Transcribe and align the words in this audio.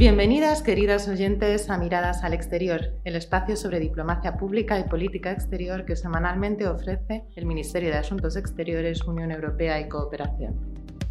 Bienvenidas, 0.00 0.62
queridas 0.62 1.06
oyentes, 1.08 1.68
a 1.68 1.76
Miradas 1.76 2.24
al 2.24 2.32
Exterior, 2.32 2.94
el 3.04 3.16
espacio 3.16 3.54
sobre 3.54 3.80
diplomacia 3.80 4.38
pública 4.38 4.78
y 4.78 4.84
política 4.84 5.30
exterior 5.30 5.84
que 5.84 5.94
semanalmente 5.94 6.66
ofrece 6.66 7.26
el 7.36 7.44
Ministerio 7.44 7.90
de 7.90 7.98
Asuntos 7.98 8.34
Exteriores, 8.36 9.04
Unión 9.04 9.30
Europea 9.30 9.78
y 9.78 9.90
Cooperación. 9.90 10.58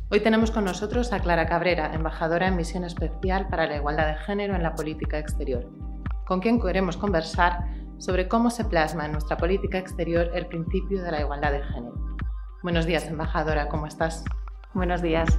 Hoy 0.10 0.21
tenemos 0.21 0.50
con 0.50 0.65
nosotros 0.65 1.14
a 1.14 1.20
Clara 1.20 1.46
Cabrera, 1.46 1.93
embajadora 1.93 2.47
en 2.47 2.55
misión 2.55 2.83
especial 2.83 3.47
para 3.47 3.68
la 3.68 3.75
igualdad 3.75 4.07
de 4.07 4.18
género 4.23 4.55
en 4.55 4.64
la 4.64 4.73
política 4.73 5.19
exterior, 5.19 5.69
con 6.25 6.39
quien 6.39 6.60
queremos 6.60 6.97
conversar 6.97 7.60
sobre 8.00 8.28
cómo 8.28 8.50
se 8.50 8.65
plasma 8.65 9.06
en 9.06 9.11
nuestra 9.11 9.37
política 9.37 9.78
exterior 9.78 10.32
el 10.33 10.47
principio 10.47 11.04
de 11.04 11.11
la 11.11 11.21
igualdad 11.21 11.51
de 11.51 11.61
género. 11.61 12.18
Buenos 12.64 12.87
días, 12.87 13.06
embajadora, 13.06 13.69
¿cómo 13.69 13.86
estás? 13.86 14.25
Buenos 14.74 15.04
días. 15.04 15.29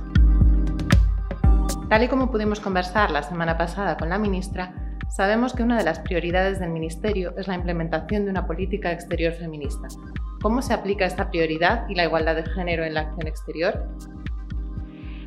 Tal 1.91 2.05
y 2.05 2.09
como 2.09 2.31
pudimos 2.31 2.61
conversar 2.61 3.11
la 3.11 3.25
semana 3.25 3.59
pasada 3.59 3.97
con 3.97 4.11
la 4.11 4.17
ministra, 4.17 4.73
sabemos 5.09 5.55
que 5.55 5.65
una 5.65 5.77
de 5.77 5.83
las 5.83 5.99
prioridades 5.99 6.61
del 6.61 6.71
Ministerio 6.71 7.35
es 7.37 7.49
la 7.49 7.57
implementación 7.57 8.25
de 8.25 8.31
una 8.31 8.47
política 8.47 8.93
exterior 8.93 9.33
feminista. 9.33 9.89
¿Cómo 10.41 10.63
se 10.63 10.73
aplica 10.73 11.05
esta 11.05 11.29
prioridad 11.31 11.89
y 11.89 11.97
la 11.97 12.05
igualdad 12.05 12.37
de 12.37 12.45
género 12.45 12.85
en 12.85 12.95
la 12.95 13.01
acción 13.01 13.27
exterior? 13.27 13.89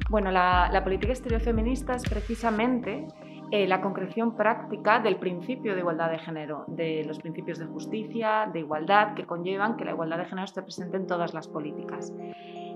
Bueno, 0.09 0.31
la, 0.31 0.81
política 0.85 1.11
exterior 1.11 1.41
feminista 1.41 1.95
es 1.95 2.03
precisamente 2.03 3.09
eh, 3.51 3.67
la 3.67 3.81
concreción 3.81 4.37
práctica 4.37 5.01
del 5.01 5.17
principio 5.17 5.73
de 5.73 5.81
igualdad 5.81 6.11
de 6.11 6.19
género, 6.19 6.63
de 6.69 7.03
los 7.03 7.19
principios 7.19 7.59
de 7.59 7.65
justicia, 7.65 8.49
de 8.53 8.59
igualdad 8.59 9.15
que 9.15 9.25
conllevan 9.25 9.75
que 9.75 9.83
la 9.83 9.91
igualdad 9.91 10.17
de 10.17 10.25
género 10.27 10.45
esté 10.45 10.61
presente 10.61 10.95
en 10.95 11.07
todas 11.07 11.33
las 11.33 11.45
políticas. 11.45 12.13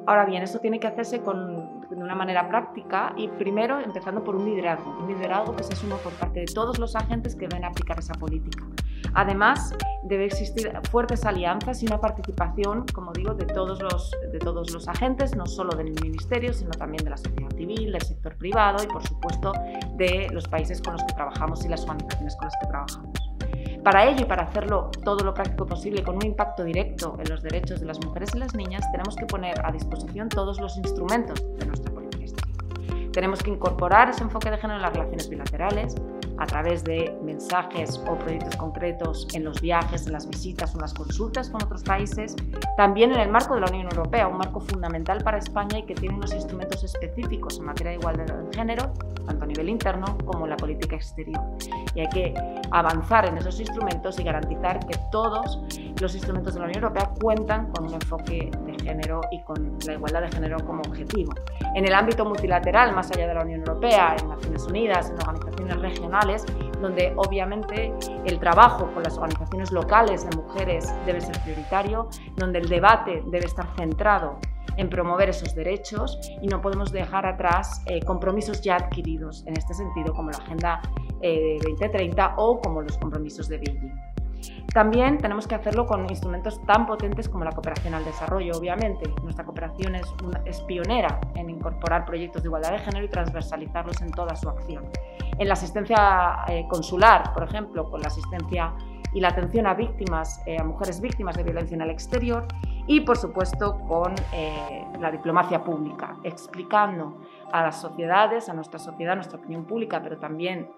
Ahora 0.08 0.24
bien, 0.24 0.42
eso 0.42 0.60
tiene 0.60 0.80
que 0.80 0.88
hacerse 0.88 1.20
con, 1.20 1.82
de 1.90 1.96
una 1.98 2.16
manera 2.16 2.48
práctica 2.48 3.12
y 3.18 3.28
primero 3.28 3.82
empezando 3.82 4.24
por 4.24 4.38
un 4.38 4.46
liderazgo, 4.46 4.98
un 5.02 5.08
liderazgo 5.10 5.54
que 5.54 5.64
se 5.64 5.74
asuma 5.74 5.98
por 5.98 6.14
parte 6.14 6.40
de 6.40 6.46
todos 6.46 6.80
los 6.80 6.96
agentes 6.96 7.36
que 7.36 7.46
deben 7.46 7.66
aplicar 7.66 8.00
esa 8.00 8.14
política. 8.14 8.64
Además, 9.14 9.76
debe 10.04 10.24
existir 10.24 10.72
fuertes 10.90 11.26
alianzas 11.26 11.84
y 11.84 11.88
una 11.88 12.00
participación, 12.00 12.86
como 12.94 13.12
digo, 13.12 13.34
de 13.34 13.48
todos 13.48 13.82
los, 13.82 14.12
de 14.32 14.40
todos 14.40 14.72
los 14.72 14.88
agentes, 14.88 15.36
no 15.36 15.46
solo 15.46 15.76
del 15.76 15.92
Ministerio, 16.02 16.54
sino 16.54 16.72
también 16.72 17.04
de 17.04 17.10
la 17.10 17.18
sociedad 17.18 17.52
civil, 17.58 17.92
del 17.92 18.02
sector 18.02 18.38
privado 18.38 18.82
y, 18.82 18.88
por 18.88 19.06
supuesto, 19.06 19.52
de 19.98 20.30
los 20.32 20.48
países 20.48 20.82
con 20.82 20.94
los 20.94 21.04
que 21.04 21.14
trabajamos 21.16 21.66
y 21.66 21.68
las 21.68 21.84
organizaciones 21.84 22.34
con 22.38 22.46
las 22.46 22.56
que 22.62 22.68
trabajamos. 22.68 23.27
Para 23.88 24.04
ello 24.04 24.24
y 24.24 24.26
para 24.26 24.44
hacerlo 24.44 24.92
todo 25.06 25.24
lo 25.24 25.34
práctico 25.34 25.66
posible 25.66 26.04
con 26.04 26.18
un 26.18 26.26
impacto 26.26 26.66
directo 26.66 27.16
en 27.22 27.30
los 27.30 27.42
derechos 27.42 27.80
de 27.80 27.86
las 27.86 28.04
mujeres 28.04 28.36
y 28.36 28.38
las 28.38 28.54
niñas, 28.54 28.84
tenemos 28.92 29.16
que 29.16 29.26
poner 29.26 29.66
a 29.66 29.72
disposición 29.72 30.28
todos 30.28 30.60
los 30.60 30.76
instrumentos 30.76 31.42
de 31.58 31.66
nuestra 31.66 31.94
política. 31.94 32.44
Tenemos 33.14 33.42
que 33.42 33.50
incorporar 33.50 34.10
ese 34.10 34.24
enfoque 34.24 34.52
de 34.52 34.58
género 34.58 34.76
en 34.76 34.82
las 34.82 34.92
relaciones 34.92 35.30
bilaterales, 35.30 35.96
a 36.38 36.46
través 36.46 36.84
de 36.84 37.18
mensajes 37.24 38.02
o 38.08 38.16
proyectos 38.16 38.56
concretos 38.56 39.28
en 39.34 39.44
los 39.44 39.62
viajes, 39.62 40.08
en 40.08 40.14
las 40.14 40.28
visitas 40.28 40.74
o 40.74 40.78
en 40.78 40.82
las 40.82 40.94
consultas 40.94 41.50
con 41.50 41.64
otros 41.64 41.84
países, 41.84 42.36
también 42.76 43.12
en 43.12 43.20
el 43.20 43.30
marco 43.30 43.56
de 43.56 43.62
la 43.62 43.68
Unión 43.68 43.88
Europea, 43.92 44.28
un 44.28 44.38
marco 44.38 44.60
fundamental 44.60 45.24
para 45.24 45.38
España 45.38 45.80
y 45.80 45.84
que 45.84 45.96
tiene 45.96 46.16
unos 46.16 46.34
instrumentos 46.34 46.84
específicos 46.84 47.58
en 47.58 47.66
materia 47.66 47.92
de 47.92 47.98
igualdad 47.98 48.26
de 48.26 48.56
género, 48.56 48.92
tanto 49.26 49.44
a 49.44 49.48
nivel 49.48 49.70
interno 49.70 50.18
como 50.26 50.46
en 50.46 50.52
la 50.52 50.58
política 50.58 50.96
exterior. 50.96 51.42
Y 51.96 52.02
hay 52.02 52.10
que 52.10 52.34
avanzar 52.72 53.26
en 53.26 53.38
esos 53.38 53.60
instrumentos 53.60 54.20
y 54.20 54.24
garantizar 54.24 54.86
que 54.86 54.98
todos 55.12 55.60
los 56.00 56.16
instrumentos 56.16 56.54
de 56.54 56.60
la 56.60 56.66
Unión 56.68 56.84
Europea 56.84 57.12
cuentan 57.20 57.72
con 57.72 57.88
un 57.88 57.94
enfoque 57.94 58.52
de 58.66 58.77
género 58.88 59.22
y 59.32 59.42
con 59.44 59.78
la 59.86 59.94
igualdad 59.94 60.22
de 60.22 60.30
género 60.30 60.58
como 60.66 60.82
objetivo. 60.82 61.34
En 61.76 61.86
el 61.86 61.94
ámbito 61.94 62.26
multilateral, 62.26 62.94
más 62.96 63.12
allá 63.12 63.28
de 63.28 63.34
la 63.34 63.42
Unión 63.42 63.60
Europea, 63.60 64.16
en 64.20 64.30
Naciones 64.30 64.64
Unidas, 64.66 65.10
en 65.10 65.16
organizaciones 65.16 65.82
regionales, 65.82 66.46
donde 66.82 67.14
obviamente 67.16 67.94
el 68.26 68.40
trabajo 68.40 68.90
con 68.94 69.04
las 69.04 69.18
organizaciones 69.18 69.72
locales 69.72 70.28
de 70.28 70.36
mujeres 70.36 70.94
debe 71.06 71.22
ser 71.22 71.38
prioritario, 71.44 72.10
donde 72.36 72.60
el 72.60 72.70
debate 72.70 73.24
debe 73.28 73.46
estar 73.46 73.68
centrado 73.78 74.40
en 74.78 74.90
promover 74.90 75.30
esos 75.30 75.54
derechos 75.56 76.20
y 76.42 76.48
no 76.48 76.62
podemos 76.62 76.92
dejar 76.92 77.26
atrás 77.26 77.82
eh, 77.88 78.00
compromisos 78.04 78.62
ya 78.62 78.76
adquiridos 78.76 79.44
en 79.48 79.58
este 79.58 79.74
sentido, 79.74 80.14
como 80.14 80.30
la 80.30 80.38
Agenda 80.38 80.82
2030 81.22 82.26
eh, 82.26 82.30
o 82.38 82.62
como 82.62 82.82
los 82.82 82.98
compromisos 82.98 83.48
de 83.50 83.58
Beijing. 83.58 84.07
También 84.74 85.18
tenemos 85.18 85.48
que 85.48 85.56
hacerlo 85.56 85.86
con 85.86 86.10
instrumentos 86.10 86.62
tan 86.66 86.86
potentes 86.86 87.30
como 87.30 87.44
la 87.44 87.52
cooperación 87.52 87.94
al 87.94 88.06
desarrollo, 88.06 88.58
obviamente. 88.58 89.10
Nuestra 89.24 89.44
cooperación 89.44 89.96
es, 89.96 90.06
es 90.46 90.62
pionera 90.62 91.20
en 91.36 91.50
incorporar 91.50 92.06
proyectos 92.06 92.44
de 92.44 92.48
igualdad 92.48 92.72
de 92.72 92.80
género 92.80 93.06
y 93.06 93.10
transversalizarlos 93.10 94.02
en 94.02 94.12
toda 94.12 94.36
su 94.36 94.50
acción. 94.50 94.86
En 95.40 95.48
la 95.48 95.54
asistencia 95.54 96.40
eh, 96.48 96.66
consular, 96.70 97.34
por 97.34 97.44
ejemplo, 97.44 97.90
con 97.90 98.02
la 98.02 98.08
asistencia 98.08 98.74
y 99.14 99.20
la 99.20 99.30
atención 99.30 99.68
a 99.68 99.74
víctimas, 99.74 100.42
a 100.60 100.64
mujeres 100.64 101.02
víctimas 101.02 101.36
de 101.36 101.44
violencia 101.44 101.76
en 101.76 101.82
el 101.82 101.90
exterior 101.90 102.46
y, 102.88 103.02
por 103.02 103.18
supuesto, 103.18 103.80
con 103.88 104.14
eh, 104.34 104.86
la 105.00 105.12
diplomacia 105.12 105.64
pública, 105.64 106.18
explicando 106.24 107.18
a 107.52 107.64
las 107.64 107.82
sociedades, 107.82 108.50
a 108.50 108.54
nuestra 108.54 108.80
sociedad, 108.80 109.14
a 109.14 109.16
nuestra 109.16 109.40
opinión 109.40 109.66
pública, 109.66 110.02
pero 110.02 110.18
también 110.18 110.70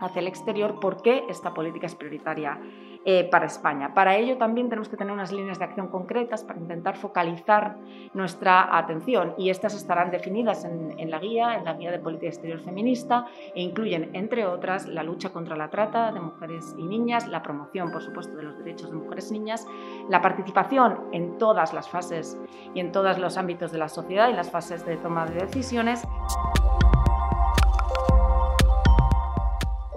hacia 0.00 0.20
el 0.20 0.28
exterior 0.28 0.80
por 0.80 1.02
qué 1.02 1.24
esta 1.28 1.54
política 1.54 1.86
es 1.86 1.94
prioritaria 1.94 2.58
eh, 3.04 3.24
para 3.30 3.46
España. 3.46 3.94
Para 3.94 4.16
ello 4.16 4.36
también 4.36 4.68
tenemos 4.68 4.90
que 4.90 4.96
tener 4.98 5.12
unas 5.12 5.32
líneas 5.32 5.58
de 5.58 5.64
acción 5.64 5.88
concretas 5.88 6.44
para 6.44 6.58
intentar 6.58 6.96
focalizar 6.96 7.78
nuestra 8.12 8.76
atención 8.76 9.34
y 9.38 9.48
estas 9.48 9.74
estarán 9.74 10.10
definidas 10.10 10.66
en, 10.66 11.10
la 11.10 11.18
guía, 11.18 11.56
en 11.56 11.64
la 11.64 11.74
guía 11.74 11.90
de 11.90 11.98
política 11.98 12.28
exterior 12.28 12.60
feminista 12.60 13.24
e 13.54 13.62
incluyen, 13.62 14.10
entre 14.12 14.44
otras, 14.44 14.86
la 14.86 15.02
lucha 15.02 15.30
contra 15.30 15.56
la 15.56 15.70
trata 15.70 16.12
de 16.12 16.20
mujeres 16.20 16.74
y 16.76 16.82
niñas, 16.82 17.26
la 17.26 17.42
promoción, 17.42 17.90
por 17.90 18.02
supuesto, 18.02 18.36
de 18.36 18.42
los 18.42 18.58
derechos 18.58 18.90
de 18.90 18.96
mujeres 18.96 19.30
y 19.30 19.38
niñas, 19.38 19.66
la 20.10 20.20
participación 20.20 20.98
en 21.12 21.38
todas 21.38 21.72
las 21.72 21.88
fases 21.88 22.38
y 22.74 22.80
en 22.80 22.92
todos 22.92 23.18
los 23.18 23.38
ámbitos 23.38 23.72
de 23.72 23.78
la 23.78 23.88
sociedad 23.88 24.28
y 24.28 24.34
las 24.34 24.50
fases 24.50 24.84
de 24.84 24.98
toma 24.98 25.24
de 25.24 25.40
decisiones. 25.40 26.06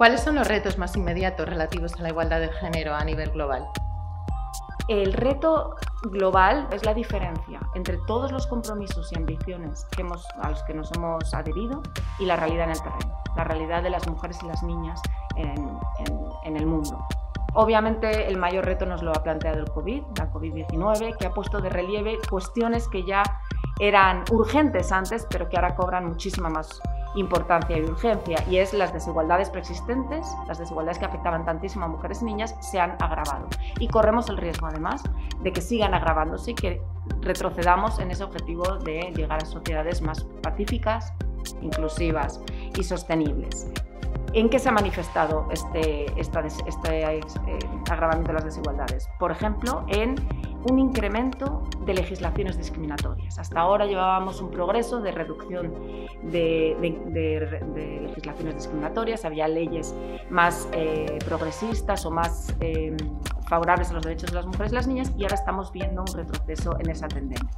¿Cuáles 0.04 0.20
son 0.20 0.34
los 0.34 0.46
retos 0.46 0.76
más 0.76 0.94
inmediatos 0.96 1.48
relativos 1.48 1.94
a 1.94 2.02
la 2.02 2.10
igualdad 2.10 2.38
de 2.38 2.52
género 2.52 2.94
a 2.94 3.02
nivel 3.04 3.30
global? 3.30 3.66
El 4.86 5.14
reto 5.14 5.76
global 6.02 6.68
es 6.72 6.84
la 6.84 6.92
diferencia 6.92 7.58
entre 7.74 7.96
todos 8.06 8.30
los 8.30 8.46
compromisos 8.46 9.10
y 9.12 9.16
ambiciones 9.16 9.86
que 9.96 10.02
hemos, 10.02 10.28
a 10.42 10.50
los 10.50 10.62
que 10.64 10.74
nos 10.74 10.92
hemos 10.92 11.32
adherido 11.32 11.82
y 12.18 12.26
la 12.26 12.36
realidad 12.36 12.64
en 12.64 12.72
el 12.72 12.82
terreno, 12.82 13.18
la 13.34 13.44
realidad 13.44 13.82
de 13.82 13.88
las 13.88 14.06
mujeres 14.06 14.38
y 14.42 14.46
las 14.46 14.62
niñas 14.62 15.00
en, 15.36 15.70
en 16.44 16.56
el 16.58 16.66
mundo. 16.66 17.02
Obviamente 17.54 18.28
el 18.28 18.36
mayor 18.36 18.66
reto 18.66 18.84
nos 18.84 19.02
lo 19.02 19.10
ha 19.10 19.22
planteado 19.22 19.60
el 19.60 19.70
COVID, 19.70 20.02
la 20.18 20.30
COVID-19, 20.30 21.16
que 21.16 21.26
ha 21.28 21.30
puesto 21.30 21.62
de 21.62 21.70
relieve 21.70 22.18
cuestiones 22.28 22.88
que 22.88 23.06
ya 23.06 23.22
eran 23.80 24.24
urgentes 24.30 24.92
antes, 24.92 25.26
pero 25.30 25.48
que 25.48 25.56
ahora 25.56 25.74
cobran 25.74 26.04
muchísima 26.04 26.50
más 26.50 26.82
importancia 27.14 27.78
y 27.78 27.82
urgencia, 27.82 28.44
y 28.48 28.58
es 28.58 28.72
las 28.74 28.92
desigualdades 28.92 29.50
preexistentes, 29.50 30.26
las 30.46 30.58
desigualdades 30.58 30.98
que 30.98 31.04
afectaban 31.04 31.44
tantísimo 31.44 31.84
a 31.84 31.88
mujeres 31.88 32.22
y 32.22 32.24
niñas, 32.26 32.54
se 32.60 32.80
han 32.80 32.92
agravado. 33.00 33.48
Y 33.78 33.88
corremos 33.88 34.28
el 34.28 34.36
riesgo, 34.36 34.66
además, 34.66 35.02
de 35.40 35.52
que 35.52 35.60
sigan 35.60 35.94
agravándose 35.94 36.52
y 36.52 36.54
que 36.54 36.82
retrocedamos 37.20 37.98
en 37.98 38.10
ese 38.10 38.24
objetivo 38.24 38.78
de 38.78 39.12
llegar 39.14 39.42
a 39.42 39.46
sociedades 39.46 40.02
más 40.02 40.24
pacíficas, 40.42 41.12
inclusivas 41.62 42.40
y 42.78 42.82
sostenibles. 42.82 43.68
¿En 44.32 44.48
qué 44.48 44.58
se 44.58 44.68
ha 44.68 44.72
manifestado 44.72 45.46
este, 45.52 46.06
este 46.20 47.04
eh, 47.04 47.20
agravamiento 47.88 48.28
de 48.28 48.34
las 48.34 48.44
desigualdades? 48.44 49.08
Por 49.20 49.30
ejemplo, 49.30 49.84
en 49.86 50.16
un 50.70 50.78
incremento 50.78 51.62
de 51.84 51.94
legislaciones 51.94 52.56
discriminatorias. 52.56 53.38
Hasta 53.38 53.60
ahora 53.60 53.86
llevábamos 53.86 54.40
un 54.40 54.50
progreso 54.50 55.00
de 55.00 55.12
reducción 55.12 55.72
de, 56.22 56.76
legislaciones 58.06 58.54
discriminatorias, 58.54 59.24
había 59.24 59.48
leyes 59.48 59.94
más 60.30 60.68
eh, 60.72 61.18
progresistas 61.24 62.06
o 62.06 62.10
más 62.10 62.54
eh, 62.60 62.96
favorables 63.48 63.90
a 63.90 63.94
los 63.94 64.02
derechos 64.02 64.30
de 64.30 64.36
las 64.36 64.46
mujeres 64.46 64.72
y 64.72 64.74
las 64.74 64.86
niñas 64.86 65.12
y 65.16 65.22
ahora 65.24 65.34
estamos 65.34 65.72
viendo 65.72 66.02
un 66.02 66.14
retroceso 66.14 66.76
en 66.80 66.90
esa 66.90 67.08
tendencia. 67.08 67.50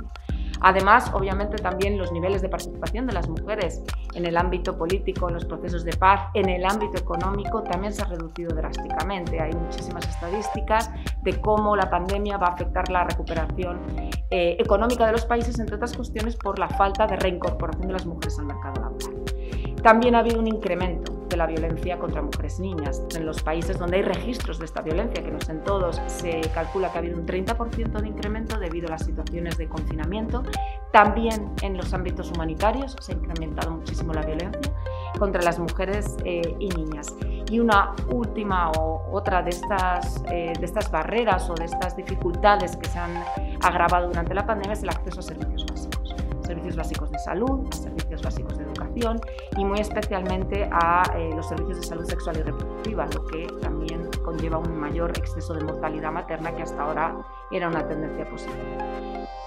Además, 0.60 1.10
obviamente 1.14 1.56
también 1.56 1.98
los 1.98 2.12
niveles 2.12 2.42
de 2.42 2.48
participación 2.48 3.06
de 3.06 3.12
las 3.12 3.28
mujeres 3.28 3.82
en 4.14 4.26
el 4.26 4.36
ámbito 4.36 4.76
político, 4.76 5.28
en 5.28 5.34
los 5.34 5.44
procesos 5.44 5.84
de 5.84 5.96
paz, 5.96 6.28
en 6.34 6.48
el 6.48 6.64
ámbito 6.64 6.98
económico, 6.98 7.62
también 7.62 7.92
se 7.92 8.02
ha 8.02 8.06
reducido 8.06 8.54
drásticamente. 8.54 9.40
Hay 9.40 9.52
muchísimas 9.52 10.08
estadísticas 10.08 10.90
de 11.22 11.40
cómo 11.40 11.76
la 11.76 11.90
pandemia 11.90 12.36
va 12.38 12.48
a 12.48 12.52
afectar 12.54 12.88
la 12.90 13.04
recuperación 13.04 13.80
eh, 14.30 14.56
económica 14.58 15.06
de 15.06 15.12
los 15.12 15.24
países, 15.24 15.58
entre 15.58 15.76
otras 15.76 15.94
cuestiones, 15.94 16.36
por 16.36 16.58
la 16.58 16.68
falta 16.68 17.06
de 17.06 17.16
reincorporación 17.16 17.88
de 17.88 17.92
las 17.92 18.06
mujeres 18.06 18.38
al 18.38 18.46
mercado 18.46 18.80
laboral. 18.80 19.24
También 19.82 20.14
ha 20.14 20.20
habido 20.20 20.40
un 20.40 20.48
incremento 20.48 21.15
de 21.28 21.36
la 21.36 21.46
violencia 21.46 21.98
contra 21.98 22.22
mujeres 22.22 22.58
y 22.58 22.62
niñas. 22.62 23.02
En 23.14 23.26
los 23.26 23.42
países 23.42 23.78
donde 23.78 23.96
hay 23.98 24.02
registros 24.02 24.58
de 24.58 24.64
esta 24.64 24.82
violencia, 24.82 25.22
que 25.22 25.30
no 25.30 25.38
es 25.38 25.48
en 25.48 25.62
todos, 25.64 26.00
se 26.06 26.40
calcula 26.54 26.90
que 26.90 26.98
ha 26.98 27.00
habido 27.00 27.18
un 27.18 27.26
30% 27.26 28.00
de 28.00 28.08
incremento 28.08 28.58
debido 28.58 28.88
a 28.88 28.92
las 28.92 29.04
situaciones 29.04 29.56
de 29.58 29.68
confinamiento. 29.68 30.42
También 30.92 31.52
en 31.62 31.76
los 31.76 31.92
ámbitos 31.94 32.30
humanitarios 32.32 32.96
se 33.00 33.12
ha 33.12 33.14
incrementado 33.14 33.72
muchísimo 33.72 34.12
la 34.12 34.22
violencia 34.22 34.72
contra 35.18 35.42
las 35.42 35.58
mujeres 35.58 36.16
eh, 36.24 36.56
y 36.58 36.68
niñas. 36.70 37.14
Y 37.50 37.60
una 37.60 37.94
última 38.10 38.70
o 38.72 39.08
otra 39.12 39.42
de 39.42 39.50
estas, 39.50 40.22
eh, 40.30 40.52
de 40.58 40.64
estas 40.64 40.90
barreras 40.90 41.48
o 41.48 41.54
de 41.54 41.64
estas 41.64 41.96
dificultades 41.96 42.76
que 42.76 42.88
se 42.88 42.98
han 42.98 43.22
agravado 43.62 44.08
durante 44.08 44.34
la 44.34 44.46
pandemia 44.46 44.72
es 44.72 44.82
el 44.82 44.88
acceso 44.88 45.20
a 45.20 45.22
servicios. 45.22 45.55
Servicios 46.66 46.84
básicos 46.84 47.10
de 47.12 47.18
salud, 47.20 47.72
servicios 47.72 48.22
básicos 48.22 48.58
de 48.58 48.64
educación 48.64 49.20
y 49.56 49.64
muy 49.64 49.78
especialmente 49.78 50.68
a 50.72 51.04
eh, 51.14 51.30
los 51.36 51.46
servicios 51.46 51.78
de 51.78 51.86
salud 51.86 52.04
sexual 52.04 52.38
y 52.38 52.42
reproductiva, 52.42 53.06
lo 53.06 53.24
que 53.26 53.46
también 53.60 54.10
conlleva 54.24 54.58
un 54.58 54.76
mayor 54.76 55.10
exceso 55.10 55.54
de 55.54 55.62
mortalidad 55.62 56.10
materna 56.10 56.56
que 56.56 56.62
hasta 56.62 56.82
ahora 56.82 57.18
era 57.52 57.68
una 57.68 57.86
tendencia 57.86 58.28
positiva. 58.28 58.84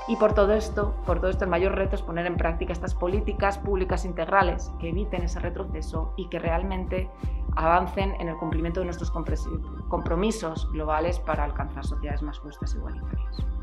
Y 0.07 0.15
por 0.15 0.33
todo 0.33 0.53
esto, 0.53 0.95
por 1.05 1.19
todo 1.19 1.29
esto 1.29 1.43
el 1.43 1.49
mayor 1.49 1.75
reto 1.75 1.97
es 1.97 2.01
poner 2.01 2.25
en 2.25 2.37
práctica 2.37 2.71
estas 2.71 2.95
políticas 2.95 3.57
públicas 3.57 4.05
integrales 4.05 4.71
que 4.79 4.87
eviten 4.87 5.23
ese 5.23 5.41
retroceso 5.41 6.13
y 6.15 6.29
que 6.29 6.39
realmente 6.39 7.09
avancen 7.57 8.15
en 8.21 8.29
el 8.29 8.37
cumplimiento 8.37 8.79
de 8.79 8.85
nuestros 8.85 9.11
compromisos 9.89 10.71
globales 10.71 11.19
para 11.19 11.43
alcanzar 11.43 11.85
sociedades 11.85 12.21
más 12.21 12.39
justas 12.39 12.73
e 12.75 12.77
igualitarias. 12.77 13.58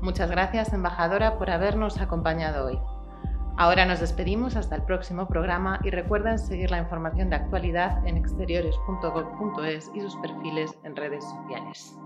Muchas 0.00 0.30
gracias, 0.30 0.72
embajadora, 0.72 1.38
por 1.38 1.50
habernos 1.50 2.00
acompañado 2.00 2.66
hoy. 2.66 2.78
Ahora 3.58 3.86
nos 3.86 4.00
despedimos 4.00 4.54
hasta 4.54 4.76
el 4.76 4.82
próximo 4.82 5.26
programa 5.26 5.80
y 5.82 5.90
recuerden 5.90 6.38
seguir 6.38 6.70
la 6.70 6.78
información 6.78 7.30
de 7.30 7.36
actualidad 7.36 8.06
en 8.06 8.18
exteriores.gov.es 8.18 9.90
y 9.94 10.00
sus 10.00 10.14
perfiles 10.16 10.76
en 10.84 10.94
redes 10.94 11.24
sociales. 11.24 11.96